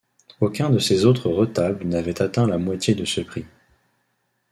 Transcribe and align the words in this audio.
Aucun 0.39 0.71
de 0.71 0.79
ses 0.79 1.05
autres 1.05 1.29
retables 1.29 1.83
n'avait 1.85 2.23
atteint 2.23 2.47
la 2.47 2.57
moitié 2.57 2.95
de 2.95 3.05
ce 3.05 3.21
prix. 3.21 3.45